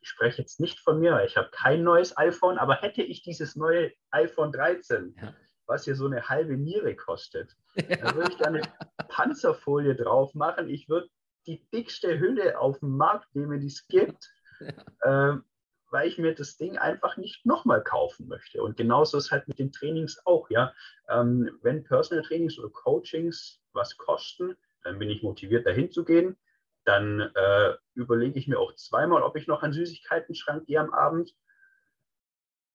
[0.00, 3.54] ich spreche jetzt nicht von mir, ich habe kein neues iPhone, aber hätte ich dieses
[3.54, 5.34] neue iPhone 13, ja.
[5.66, 7.96] was hier so eine halbe Niere kostet, ja.
[7.96, 8.62] dann würde ich da eine
[9.08, 10.68] Panzerfolie drauf machen.
[10.68, 11.08] Ich würde
[11.46, 14.30] die dickste Hülle auf dem Markt nehmen, die es gibt.
[14.60, 15.30] Ja.
[15.32, 15.44] Ähm,
[15.92, 18.62] weil ich mir das Ding einfach nicht nochmal kaufen möchte.
[18.62, 20.74] Und genauso ist halt mit den Trainings auch, ja.
[21.08, 26.36] Ähm, wenn Personal Trainings oder Coachings was kosten, dann bin ich motiviert, dahin zu gehen.
[26.84, 31.36] Dann äh, überlege ich mir auch zweimal, ob ich noch einen Süßigkeiten-Schrank gehe am Abend.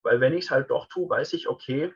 [0.03, 1.91] Weil wenn ich es halt doch tue, weiß ich, okay,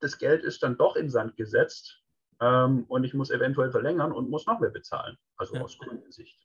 [0.00, 2.02] das Geld ist dann doch in Sand gesetzt
[2.40, 5.16] ähm, und ich muss eventuell verlängern und muss noch mehr bezahlen.
[5.36, 5.62] Also ja.
[5.62, 6.43] aus Kundensicht.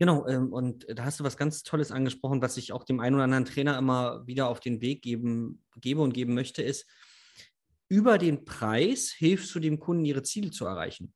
[0.00, 3.16] Genau, ähm, und da hast du was ganz Tolles angesprochen, was ich auch dem einen
[3.16, 6.86] oder anderen Trainer immer wieder auf den Weg geben, gebe und geben möchte, ist,
[7.90, 11.12] über den Preis hilfst du dem Kunden, ihre Ziele zu erreichen.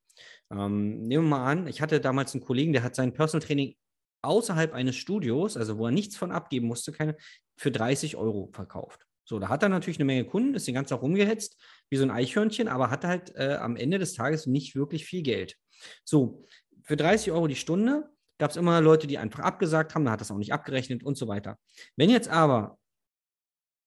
[0.50, 3.74] Ähm, nehmen wir mal an, ich hatte damals einen Kollegen, der hat sein Personal Training
[4.20, 7.16] außerhalb eines Studios, also wo er nichts von abgeben musste, keine,
[7.56, 9.06] für 30 Euro verkauft.
[9.24, 11.56] So, da hat er natürlich eine Menge Kunden, ist den ganzen Tag rumgehetzt,
[11.88, 15.22] wie so ein Eichhörnchen, aber hatte halt äh, am Ende des Tages nicht wirklich viel
[15.22, 15.56] Geld.
[16.04, 16.44] So,
[16.82, 20.20] für 30 Euro die Stunde gab es immer Leute, die einfach abgesagt haben, da hat
[20.20, 21.58] das auch nicht abgerechnet und so weiter.
[21.96, 22.78] Wenn jetzt aber,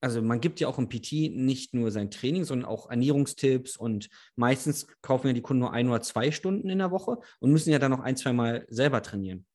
[0.01, 4.09] also man gibt ja auch im PT nicht nur sein Training, sondern auch Ernährungstipps und
[4.35, 7.71] meistens kaufen ja die Kunden nur ein oder zwei Stunden in der Woche und müssen
[7.71, 9.45] ja dann noch ein, zwei Mal selber trainieren.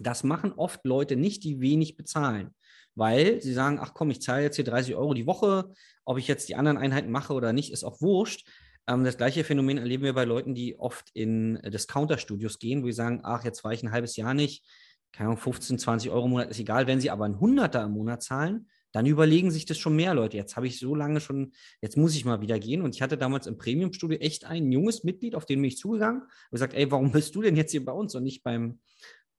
[0.00, 2.54] Das machen oft Leute nicht, die wenig bezahlen,
[2.94, 5.72] weil sie sagen, ach komm, ich zahle jetzt hier 30 Euro die Woche,
[6.04, 8.46] ob ich jetzt die anderen Einheiten mache oder nicht, ist auch wurscht.
[8.88, 12.86] Ähm, das gleiche Phänomen erleben wir bei Leuten, die oft in äh, Discounter-Studios gehen, wo
[12.86, 14.64] sie sagen, ach, jetzt war ich ein halbes Jahr nicht,
[15.12, 16.86] keine Ahnung, 15, 20 Euro im Monat ist egal.
[16.86, 20.36] Wenn sie aber ein Hunderter im Monat zahlen, dann überlegen sich das schon mehr Leute.
[20.36, 22.82] Jetzt habe ich so lange schon, jetzt muss ich mal wieder gehen.
[22.82, 26.22] Und ich hatte damals im Premium-Studio echt ein junges Mitglied, auf den bin ich zugegangen
[26.22, 28.80] und gesagt, ey, warum bist du denn jetzt hier bei uns und nicht beim,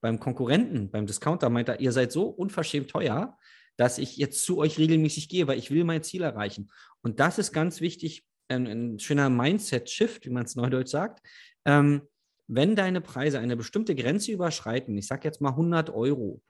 [0.02, 1.50] beim Konkurrenten, beim Discounter?
[1.50, 3.38] Meint er, ihr seid so unverschämt teuer,
[3.76, 6.70] dass ich jetzt zu euch regelmäßig gehe, weil ich will mein Ziel erreichen.
[7.02, 11.22] Und das ist ganz wichtig ein, ein schöner Mindset-Shift, wie man es neudeutsch sagt.
[11.66, 12.02] Ähm,
[12.48, 16.42] wenn deine Preise eine bestimmte Grenze überschreiten, ich sage jetzt mal 100 Euro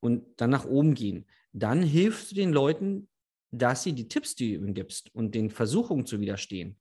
[0.00, 3.08] und dann nach oben gehen, dann hilfst du den Leuten,
[3.52, 6.76] dass sie die Tipps, die du ihnen gibst und den Versuchungen zu widerstehen,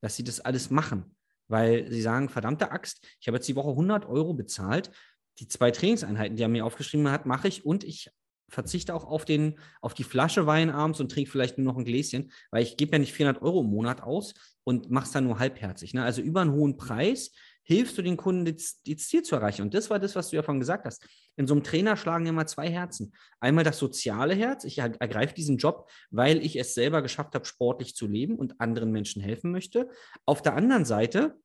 [0.00, 1.14] dass sie das alles machen.
[1.48, 4.90] Weil sie sagen, verdammte Axt, ich habe jetzt die Woche 100 Euro bezahlt,
[5.38, 8.10] die zwei Trainingseinheiten, die er mir aufgeschrieben hat, mache ich und ich
[8.50, 11.84] verzichte auch auf, den, auf die Flasche Wein abends und trinke vielleicht nur noch ein
[11.84, 14.34] Gläschen, weil ich gebe ja nicht 400 Euro im Monat aus
[14.64, 15.94] und mache es dann nur halbherzig.
[15.94, 16.04] Ne?
[16.04, 17.32] Also über einen hohen Preis
[17.62, 19.62] hilfst du den Kunden, das, Ziel zu erreichen.
[19.62, 21.06] Und das war das, was du ja vorhin gesagt hast.
[21.36, 23.12] In so einem Trainer schlagen immer zwei Herzen.
[23.38, 24.64] Einmal das soziale Herz.
[24.64, 28.90] Ich ergreife diesen Job, weil ich es selber geschafft habe, sportlich zu leben und anderen
[28.90, 29.88] Menschen helfen möchte.
[30.26, 31.38] Auf der anderen Seite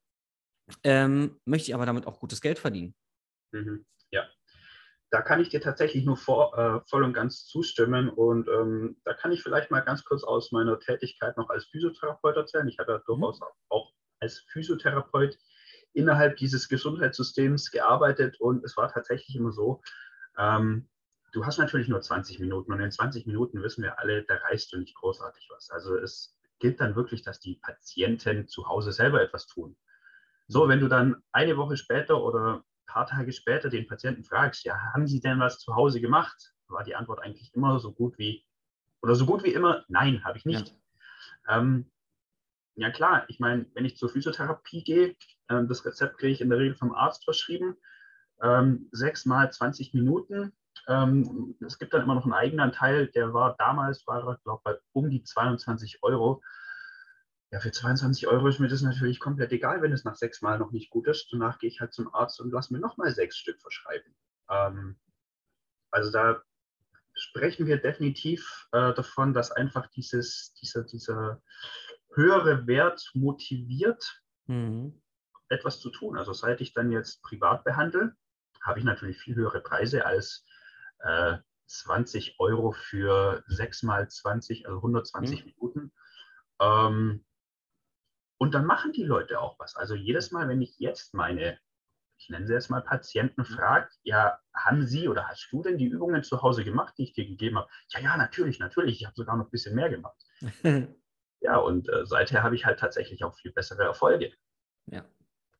[0.83, 2.95] ähm, möchte ich aber damit auch gutes Geld verdienen.
[3.51, 3.85] Mhm.
[4.11, 4.27] Ja,
[5.15, 8.09] da kann ich dir tatsächlich nur vor, äh, voll und ganz zustimmen.
[8.09, 12.35] Und ähm, da kann ich vielleicht mal ganz kurz aus meiner Tätigkeit noch als Physiotherapeut
[12.35, 12.67] erzählen.
[12.67, 13.03] Ich habe ja mhm.
[13.05, 15.37] durchaus auch als Physiotherapeut
[15.93, 19.81] innerhalb dieses Gesundheitssystems gearbeitet und es war tatsächlich immer so,
[20.37, 20.89] ähm,
[21.31, 24.73] du hast natürlich nur 20 Minuten und in 20 Minuten wissen wir alle, da reißt
[24.73, 25.69] du nicht großartig was.
[25.69, 29.77] Also es gilt dann wirklich, dass die Patienten zu Hause selber etwas tun.
[30.49, 34.77] So, wenn du dann eine Woche später oder paar Tage später den Patienten fragst, ja,
[34.93, 36.53] haben Sie denn was zu Hause gemacht?
[36.67, 38.45] War die Antwort eigentlich immer so gut wie,
[39.01, 40.73] oder so gut wie immer, nein, habe ich nicht.
[41.47, 41.59] Ja.
[41.59, 41.91] Ähm,
[42.75, 45.15] ja klar, ich meine, wenn ich zur Physiotherapie gehe,
[45.49, 47.77] Ähm, das Rezept kriege ich in der Regel vom Arzt verschrieben.
[48.41, 50.53] Ähm, sechs mal 20 Minuten.
[50.87, 54.77] Ähm, es gibt dann immer noch einen Eigenanteil, der war damals, war er, glaube ich,
[54.93, 56.41] um die 22 Euro.
[57.55, 60.59] Ja, für 22 Euro ist mir das natürlich komplett egal, wenn es nach sechs Mal
[60.59, 61.29] noch nicht gut ist.
[61.31, 64.13] Danach gehe ich halt zum Arzt und lasse mir nochmal sechs Stück verschreiben.
[64.49, 64.99] Ähm,
[65.89, 66.43] also da
[67.13, 71.41] sprechen wir definitiv äh, davon, dass einfach dieses, dieser, dieser
[72.13, 75.01] höhere Wert motiviert, mhm.
[75.47, 76.17] etwas zu tun.
[76.17, 78.17] Also seit ich dann jetzt privat behandle,
[78.63, 80.45] habe ich natürlich viel höhere Preise als
[80.99, 81.37] äh,
[81.67, 85.53] 20 Euro für 6 mal 20, also 120 mhm.
[85.53, 85.93] Minuten.
[86.59, 87.25] Ähm,
[88.37, 89.75] und dann machen die Leute auch was.
[89.75, 91.57] Also jedes Mal, wenn ich jetzt meine,
[92.17, 93.45] ich nenne sie jetzt mal Patienten, mhm.
[93.45, 97.13] frage, ja, haben Sie oder hast du denn die Übungen zu Hause gemacht, die ich
[97.13, 97.69] dir gegeben habe?
[97.89, 99.01] Ja, ja, natürlich, natürlich.
[99.01, 100.21] Ich habe sogar noch ein bisschen mehr gemacht.
[101.41, 104.31] ja, und äh, seither habe ich halt tatsächlich auch viel bessere Erfolge.
[104.87, 105.05] Ja,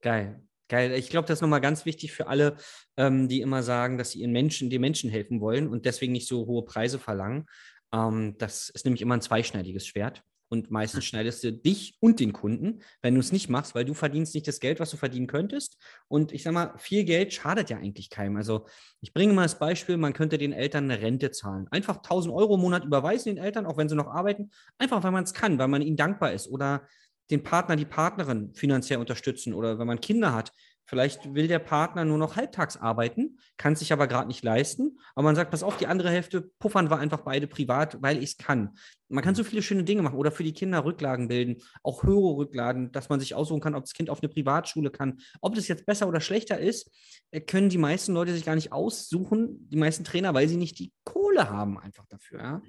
[0.02, 0.42] geil.
[0.68, 0.94] Geil.
[0.94, 2.58] Ich glaube, das ist nochmal ganz wichtig für alle,
[2.98, 6.28] ähm, die immer sagen, dass sie ihren Menschen, den Menschen helfen wollen und deswegen nicht
[6.28, 7.46] so hohe Preise verlangen.
[7.94, 10.24] Ähm, das ist nämlich immer ein zweischneidiges Schwert.
[10.50, 13.94] Und meistens schneidest du dich und den Kunden, wenn du es nicht machst, weil du
[13.94, 15.78] verdienst nicht das Geld, was du verdienen könntest.
[16.08, 18.38] Und ich sage mal, viel Geld schadet ja eigentlich keinem.
[18.38, 18.68] Also
[19.02, 21.68] ich bringe mal das Beispiel, man könnte den Eltern eine Rente zahlen.
[21.72, 24.52] Einfach 1000 Euro im Monat überweisen den Eltern, auch wenn sie noch arbeiten.
[24.78, 26.48] Einfach, weil man es kann, weil man ihnen dankbar ist.
[26.48, 26.88] Oder
[27.32, 29.54] den Partner, die Partnerin finanziell unterstützen.
[29.54, 30.52] Oder wenn man Kinder hat,
[30.86, 35.00] Vielleicht will der Partner nur noch halbtags arbeiten, kann sich aber gerade nicht leisten.
[35.16, 38.32] Aber man sagt, pass auf, die andere Hälfte puffern wir einfach beide privat, weil ich
[38.32, 38.78] es kann.
[39.08, 42.38] Man kann so viele schöne Dinge machen oder für die Kinder Rücklagen bilden, auch höhere
[42.38, 45.20] Rücklagen, dass man sich aussuchen kann, ob das Kind auf eine Privatschule kann.
[45.42, 46.92] Ob das jetzt besser oder schlechter ist,
[47.32, 50.78] äh, können die meisten Leute sich gar nicht aussuchen, die meisten Trainer, weil sie nicht
[50.78, 52.40] die Kohle haben einfach dafür.
[52.40, 52.62] Ja?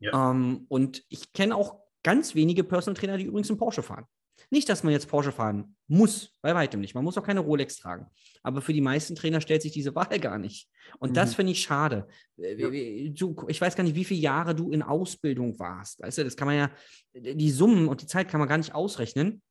[0.00, 0.30] Ja.
[0.30, 4.06] Ähm, und ich kenne auch ganz wenige Personal Trainer, die übrigens einen Porsche fahren.
[4.50, 6.94] Nicht, dass man jetzt Porsche fahren muss, bei weitem nicht.
[6.94, 8.06] Man muss auch keine Rolex tragen.
[8.42, 10.68] Aber für die meisten Trainer stellt sich diese Wahl gar nicht.
[10.98, 11.14] Und mhm.
[11.14, 12.06] das finde ich schade.
[12.36, 16.00] Äh, du, ich weiß gar nicht, wie viele Jahre du in Ausbildung warst.
[16.00, 16.70] Weißt du, das kann man ja,
[17.14, 19.42] die Summen und die Zeit kann man gar nicht ausrechnen.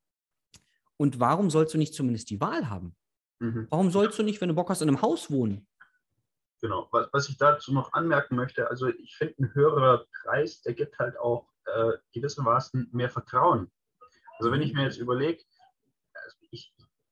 [0.97, 2.95] Und warum sollst du nicht zumindest die Wahl haben?
[3.39, 3.67] Mhm.
[3.69, 5.67] Warum sollst du nicht, wenn du Bock hast, in einem Haus wohnen?
[6.61, 10.73] Genau, was, was ich dazu noch anmerken möchte, also ich finde, ein höherer Preis, der
[10.73, 13.69] gibt halt auch äh, gewissermaßen mehr Vertrauen
[14.39, 15.43] also wenn ich mir jetzt überlege,
[16.13, 16.37] also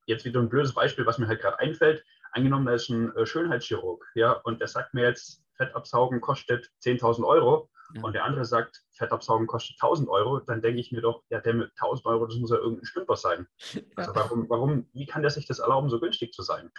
[0.06, 3.26] jetzt wieder ein blödes Beispiel, was mir halt gerade einfällt, angenommen, da ist ein äh,
[3.26, 8.02] Schönheitschirurg, ja, und der sagt mir jetzt, Fettabsaugen kostet 10.000 Euro ja.
[8.04, 11.54] und der andere sagt, Fettabsaugen kostet 1.000 Euro, dann denke ich mir doch, ja, der
[11.54, 13.48] mit 1.000 Euro, das muss ja irgendein Stümper sein.
[13.96, 16.72] Also warum, warum, wie kann der sich das erlauben, so günstig zu sein?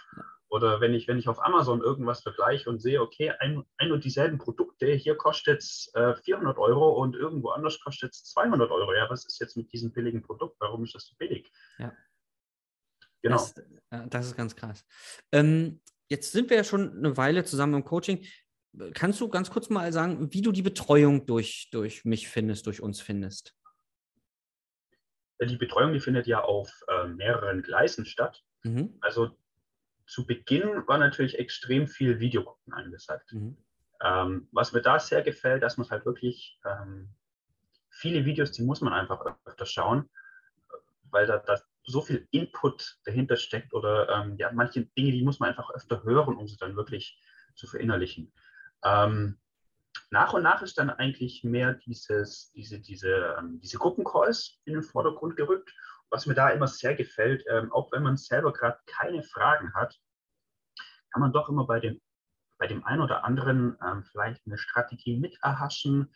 [0.53, 4.03] Oder wenn ich, wenn ich auf Amazon irgendwas vergleiche und sehe, okay, ein, ein und
[4.03, 8.93] dieselben Produkte, hier kostet es äh, 400 Euro und irgendwo anders kostet es 200 Euro.
[8.93, 10.57] Ja, was ist jetzt mit diesem billigen Produkt?
[10.59, 11.51] Warum ist das so billig?
[11.79, 11.91] Ja.
[13.23, 13.37] Genau.
[13.37, 13.55] Das,
[14.09, 14.85] das ist ganz krass.
[15.31, 18.23] Ähm, jetzt sind wir ja schon eine Weile zusammen im Coaching.
[18.93, 22.79] Kannst du ganz kurz mal sagen, wie du die Betreuung durch, durch mich findest, durch
[22.79, 23.55] uns findest?
[25.41, 28.43] Die Betreuung, die findet ja auf äh, mehreren Gleisen statt.
[28.61, 28.99] Mhm.
[29.01, 29.35] Also
[30.13, 33.33] zu Beginn war natürlich extrem viel Videogucken angesagt.
[33.33, 33.57] Mhm.
[33.99, 37.09] Ähm, was mir da sehr gefällt, dass man halt wirklich ähm,
[37.89, 40.07] viele Videos, die muss man einfach öfter schauen,
[41.09, 45.39] weil da, da so viel Input dahinter steckt oder ähm, ja, manche Dinge, die muss
[45.39, 47.19] man einfach öfter hören, um sie dann wirklich
[47.55, 48.31] zu verinnerlichen.
[48.83, 49.39] Ähm,
[50.11, 54.83] nach und nach ist dann eigentlich mehr dieses, diese, diese, ähm, diese Gruppencalls in den
[54.83, 55.73] Vordergrund gerückt
[56.13, 59.99] was mir da immer sehr gefällt, ähm, auch wenn man selber gerade keine Fragen hat,
[61.11, 61.99] kann man doch immer bei dem,
[62.59, 66.13] bei dem einen oder anderen ähm, vielleicht eine Strategie mit erhaschen,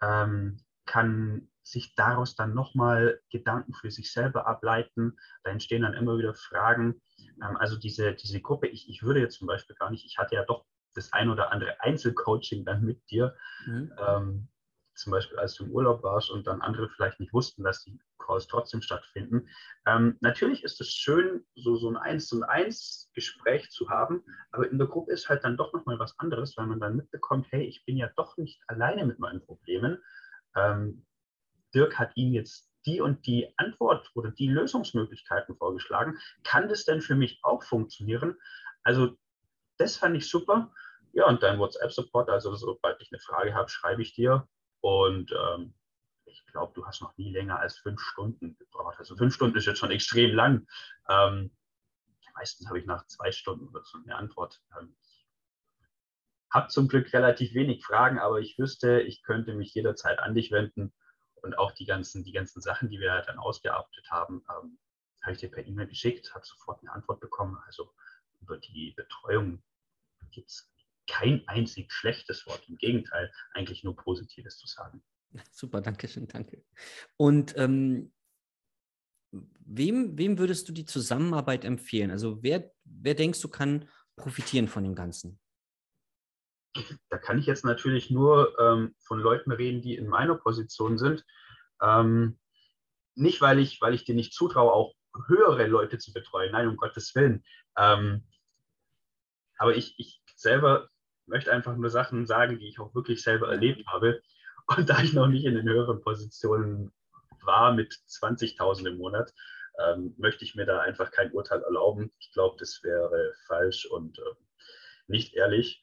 [0.00, 5.18] ähm, kann sich daraus dann nochmal Gedanken für sich selber ableiten.
[5.42, 7.02] Da entstehen dann immer wieder Fragen.
[7.42, 10.36] Ähm, also diese, diese Gruppe, ich, ich würde jetzt zum Beispiel gar nicht, ich hatte
[10.36, 13.36] ja doch das ein oder andere Einzelcoaching dann mit dir.
[13.66, 13.92] Mhm.
[14.94, 17.98] Zum Beispiel als du im Urlaub warst und dann andere vielleicht nicht wussten, dass die
[18.18, 19.48] Calls trotzdem stattfinden.
[19.86, 24.70] Ähm, natürlich ist es schön, so, so ein Eins zu eins Gespräch zu haben, aber
[24.70, 27.64] in der Gruppe ist halt dann doch nochmal was anderes, weil man dann mitbekommt, hey,
[27.64, 30.02] ich bin ja doch nicht alleine mit meinen Problemen.
[30.54, 31.06] Ähm,
[31.74, 36.18] Dirk hat ihm jetzt die und die Antwort oder die Lösungsmöglichkeiten vorgeschlagen.
[36.44, 38.36] Kann das denn für mich auch funktionieren?
[38.82, 39.16] Also
[39.78, 40.72] das fand ich super.
[41.12, 44.48] Ja, und dein WhatsApp-Support, also sobald ich eine Frage habe, schreibe ich dir
[44.82, 45.74] und ähm,
[46.24, 48.98] ich glaube, du hast noch nie länger als fünf Stunden gebraucht.
[48.98, 50.66] Also fünf Stunden ist jetzt schon extrem lang.
[51.08, 51.50] Ähm,
[52.34, 54.60] meistens habe ich nach zwei Stunden oder so eine Antwort.
[54.78, 54.94] Ähm,
[56.50, 60.50] habe zum Glück relativ wenig Fragen, aber ich wüsste, ich könnte mich jederzeit an dich
[60.50, 60.92] wenden
[61.36, 64.78] und auch die ganzen, die ganzen Sachen, die wir dann ausgearbeitet haben, ähm,
[65.22, 67.56] habe ich dir per E-Mail geschickt, habe sofort eine Antwort bekommen.
[67.66, 67.94] Also
[68.40, 69.62] über die Betreuung
[70.32, 70.71] gibt es
[71.06, 72.68] kein einzig schlechtes Wort.
[72.68, 75.02] Im Gegenteil, eigentlich nur Positives zu sagen.
[75.50, 76.64] Super, danke schön, danke.
[77.16, 78.12] Und ähm,
[79.30, 82.10] wem, wem würdest du die Zusammenarbeit empfehlen?
[82.10, 85.38] Also wer, wer denkst du kann profitieren von dem Ganzen?
[87.10, 91.24] Da kann ich jetzt natürlich nur ähm, von Leuten reden, die in meiner Position sind.
[91.82, 92.38] Ähm,
[93.14, 94.94] nicht, weil ich, weil ich dir nicht zutraue, auch
[95.26, 96.52] höhere Leute zu betreuen.
[96.52, 97.44] Nein, um Gottes Willen.
[97.76, 98.26] Ähm,
[99.58, 100.88] aber ich, ich selber
[101.26, 104.22] möchte einfach nur Sachen sagen, die ich auch wirklich selber erlebt habe.
[104.66, 106.92] Und da ich noch nicht in den höheren Positionen
[107.42, 109.32] war mit 20.000 im Monat,
[109.78, 112.12] ähm, möchte ich mir da einfach kein Urteil erlauben.
[112.18, 114.22] Ich glaube, das wäre falsch und äh,
[115.06, 115.82] nicht ehrlich.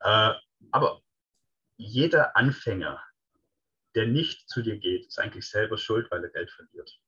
[0.00, 0.32] Äh,
[0.70, 1.02] aber
[1.76, 3.00] jeder Anfänger,
[3.94, 7.00] der nicht zu dir geht, ist eigentlich selber schuld, weil er Geld verliert.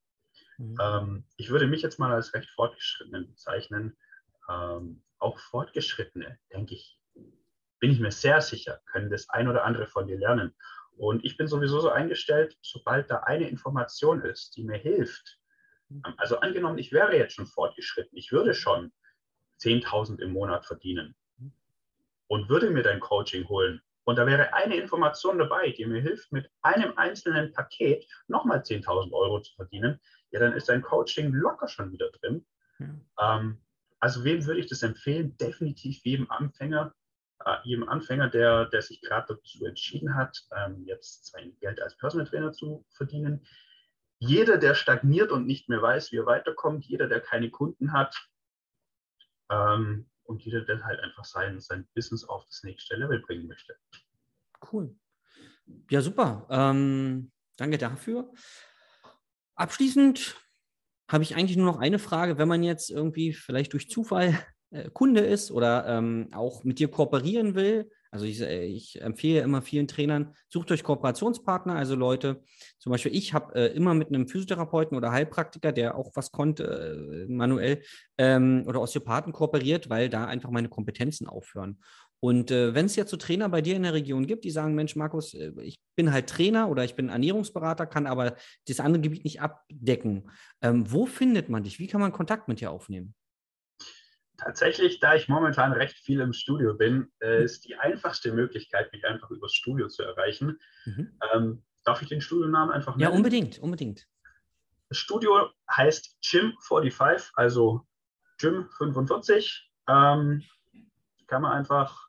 [0.59, 0.77] Mhm.
[0.81, 3.96] Ähm, ich würde mich jetzt mal als recht fortgeschrittenen bezeichnen.
[4.48, 6.98] Ähm, auch Fortgeschrittene, denke ich,
[7.83, 10.55] bin ich mir sehr sicher, können das ein oder andere von dir lernen.
[10.97, 15.40] Und ich bin sowieso so eingestellt, sobald da eine Information ist, die mir hilft,
[15.88, 16.05] mhm.
[16.16, 18.92] also angenommen, ich wäre jetzt schon fortgeschritten, ich würde schon
[19.59, 21.16] 10.000 im Monat verdienen
[22.29, 26.31] und würde mir dein Coaching holen und da wäre eine Information dabei, die mir hilft,
[26.31, 29.99] mit einem einzelnen Paket nochmal 10.000 Euro zu verdienen,
[30.31, 32.47] ja, dann ist dein Coaching locker schon wieder drin.
[32.79, 33.01] Mhm.
[33.21, 33.59] Ähm,
[33.99, 35.37] also wem würde ich das empfehlen?
[35.37, 36.95] Definitiv jedem Anfänger,
[37.64, 42.26] jedem Anfänger, der, der sich gerade dazu entschieden hat, ähm, jetzt sein Geld als Personal
[42.26, 43.46] Trainer zu verdienen.
[44.18, 48.16] Jeder, der stagniert und nicht mehr weiß, wie er weiterkommt, jeder, der keine Kunden hat,
[49.50, 53.76] ähm, und jeder, der halt einfach sein, sein Business auf das nächste Level bringen möchte.
[54.72, 54.96] Cool.
[55.90, 56.46] Ja, super.
[56.50, 58.33] Ähm, danke dafür.
[59.55, 60.37] Abschließend
[61.11, 62.38] habe ich eigentlich nur noch eine Frage.
[62.38, 64.38] Wenn man jetzt irgendwie vielleicht durch Zufall
[64.73, 69.41] äh, Kunde ist oder ähm, auch mit dir kooperieren will, also ich, äh, ich, empfehle
[69.41, 72.43] immer vielen Trainern, sucht euch Kooperationspartner, also Leute,
[72.79, 77.27] zum Beispiel ich habe äh, immer mit einem Physiotherapeuten oder Heilpraktiker, der auch was konnte,
[77.27, 77.83] äh, manuell,
[78.19, 81.79] ähm, oder Osteopathen kooperiert, weil da einfach meine Kompetenzen aufhören.
[82.21, 84.75] Und äh, wenn es jetzt so Trainer bei dir in der Region gibt, die sagen,
[84.75, 88.37] Mensch, Markus, äh, ich bin halt Trainer oder ich bin Ernährungsberater, kann aber
[88.69, 90.31] das andere Gebiet nicht abdecken.
[90.61, 91.79] Ähm, wo findet man dich?
[91.79, 93.15] Wie kann man Kontakt mit dir aufnehmen?
[94.44, 99.05] Tatsächlich, da ich momentan recht viel im Studio bin, äh, ist die einfachste Möglichkeit, mich
[99.07, 100.59] einfach übers Studio zu erreichen.
[100.85, 101.18] Mhm.
[101.33, 103.11] Ähm, darf ich den Studionamen einfach nennen?
[103.11, 104.09] Ja, unbedingt, unbedingt.
[104.88, 107.87] Das Studio heißt Gym45, also
[108.38, 109.70] Gym 45.
[109.88, 110.42] Ähm,
[111.28, 112.09] kann man einfach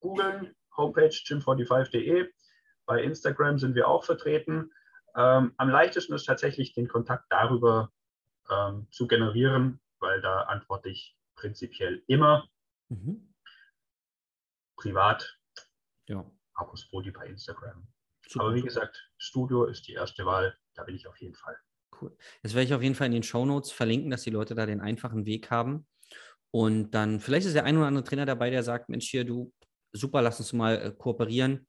[0.00, 2.30] googeln, Homepage gym45.de.
[2.84, 4.72] Bei Instagram sind wir auch vertreten.
[5.16, 7.92] Ähm, am leichtesten ist tatsächlich den Kontakt darüber
[8.50, 12.48] ähm, zu generieren, weil da antworte ich prinzipiell immer.
[12.88, 13.34] Mhm.
[14.76, 15.38] Privat.
[16.08, 16.30] Ja.
[16.56, 17.86] Markus Brody bei Instagram.
[18.26, 18.46] Super.
[18.46, 20.56] Aber wie gesagt, Studio ist die erste Wahl.
[20.74, 21.56] Da bin ich auf jeden Fall.
[22.00, 22.16] Cool.
[22.42, 24.66] Das werde ich auf jeden Fall in den Show Notes verlinken, dass die Leute da
[24.66, 25.86] den einfachen Weg haben.
[26.50, 29.52] Und dann, vielleicht ist der ein oder andere Trainer dabei, der sagt: Mensch, hier, du,
[29.92, 31.66] super, lass uns mal äh, kooperieren.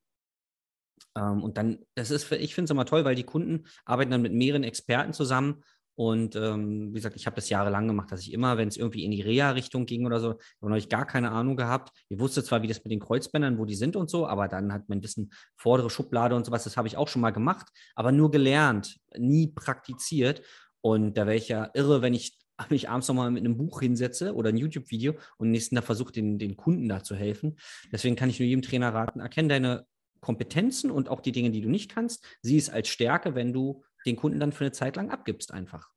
[1.16, 4.22] Ähm, und dann, das ist, ich finde es immer toll, weil die Kunden arbeiten dann
[4.22, 5.64] mit mehreren Experten zusammen
[5.96, 9.06] und ähm, wie gesagt, ich habe das jahrelang gemacht, dass ich immer, wenn es irgendwie
[9.06, 11.92] in die Reha-Richtung ging oder so, habe ich gar keine Ahnung gehabt.
[12.10, 14.74] Ich wusste zwar, wie das mit den Kreuzbändern, wo die sind und so, aber dann
[14.74, 17.68] hat man ein bisschen vordere Schublade und sowas, das habe ich auch schon mal gemacht,
[17.96, 20.42] aber nur gelernt, nie praktiziert.
[20.82, 22.38] Und da wäre ich ja irre, wenn ich
[22.70, 26.38] mich abends nochmal mit einem Buch hinsetze oder ein YouTube-Video und nächsten Tag versuche, den,
[26.40, 27.56] den Kunden da zu helfen.
[27.92, 29.86] Deswegen kann ich nur jedem Trainer raten, erkenne deine
[30.20, 32.26] Kompetenzen und auch die Dinge, die du nicht kannst.
[32.42, 35.92] Sieh es als Stärke, wenn du den Kunden dann für eine Zeit lang abgibst einfach.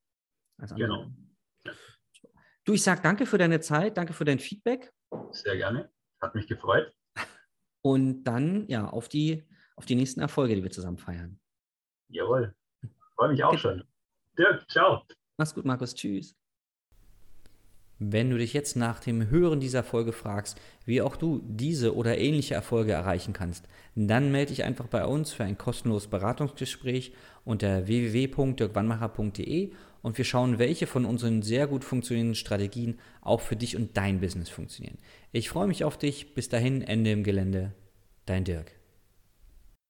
[0.75, 1.11] genau.
[2.65, 4.93] Du, ich sage danke für deine Zeit, danke für dein Feedback.
[5.31, 5.91] Sehr gerne.
[6.21, 6.93] Hat mich gefreut.
[7.83, 11.41] Und dann, ja, auf die, auf die nächsten Erfolge, die wir zusammen feiern.
[12.09, 12.55] Jawohl.
[13.15, 13.59] Freue mich auch okay.
[13.59, 13.85] schon.
[14.37, 15.05] Dirk, ciao.
[15.37, 15.95] Mach's gut, Markus.
[15.95, 16.38] Tschüss.
[18.01, 22.17] Wenn du dich jetzt nach dem Hören dieser Folge fragst, wie auch du diese oder
[22.17, 27.13] ähnliche Erfolge erreichen kannst, dann melde dich einfach bei uns für ein kostenloses Beratungsgespräch
[27.45, 29.73] unter www.dirkwannmacher.de
[30.03, 34.21] und wir schauen, welche von unseren sehr gut funktionierenden Strategien auch für dich und dein
[34.21, 34.99] Business funktionieren.
[35.33, 36.35] Ich freue mich auf dich.
[36.35, 37.73] Bis dahin, Ende im Gelände.
[38.27, 38.78] Dein Dirk.